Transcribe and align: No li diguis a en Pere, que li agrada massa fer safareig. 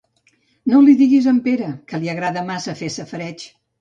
No 0.71 0.79
li 0.85 0.95
diguis 1.01 1.27
a 1.29 1.33
en 1.33 1.41
Pere, 1.49 1.69
que 1.91 1.99
li 2.05 2.13
agrada 2.15 2.47
massa 2.49 2.77
fer 2.81 2.91
safareig. 2.99 3.47